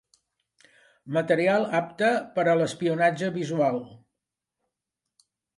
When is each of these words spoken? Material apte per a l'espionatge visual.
Material 1.17 1.67
apte 1.81 2.09
per 2.39 2.47
a 2.47 2.57
l'espionatge 2.63 3.31
visual. 3.39 3.81